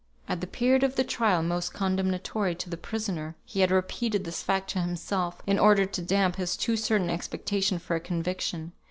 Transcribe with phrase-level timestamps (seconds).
[0.27, 4.41] At the period of the trial most condemnatory to the prisoner, he had repeated this
[4.41, 8.71] fact to himself in order to damp his too certain expectation of a conviction.